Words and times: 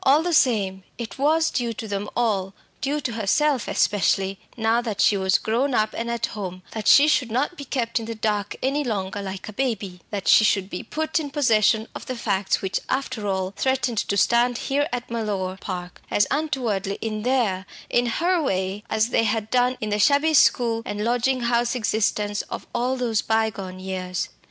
All 0.03 0.23
the 0.23 0.33
same, 0.33 0.83
it 0.97 1.19
was 1.19 1.51
due 1.51 1.73
to 1.73 1.87
them 1.87 2.09
all, 2.15 2.55
due 2.81 3.01
to 3.01 3.11
herself 3.11 3.67
especially, 3.67 4.39
now 4.57 4.81
that 4.81 4.99
she 4.99 5.15
was 5.15 5.37
grown 5.37 5.75
up 5.75 5.93
and 5.95 6.09
at 6.09 6.25
home, 6.25 6.63
that 6.71 6.87
she 6.87 7.07
should 7.07 7.29
not 7.29 7.55
be 7.55 7.65
kept 7.65 7.99
in 7.99 8.05
the 8.07 8.15
dark 8.15 8.55
any 8.63 8.83
longer 8.83 9.21
like 9.21 9.47
a 9.47 9.53
baby, 9.53 10.01
that 10.09 10.27
she 10.27 10.43
should 10.43 10.71
be 10.71 10.81
put 10.81 11.19
in 11.19 11.29
possession 11.29 11.87
of 11.93 12.07
the 12.07 12.15
facts 12.15 12.63
which, 12.63 12.79
after 12.89 13.27
all, 13.27 13.53
threatened 13.55 13.99
to 13.99 14.17
stand 14.17 14.57
here 14.57 14.89
at 14.91 15.11
Mellor 15.11 15.57
Park, 15.57 16.01
as 16.09 16.25
untowardly 16.31 16.97
in 16.99 17.21
their, 17.21 17.67
in 17.87 18.07
her 18.07 18.41
way, 18.41 18.83
as 18.89 19.09
they 19.09 19.25
had 19.25 19.51
done 19.51 19.77
in 19.79 19.91
the 19.91 19.99
shabby 19.99 20.33
school 20.33 20.81
and 20.83 21.03
lodging 21.03 21.41
house 21.41 21.75
existence 21.75 22.41
of 22.49 22.65
all 22.73 22.95
those 22.97 23.21
bygone 23.21 23.79
years. 23.79 24.29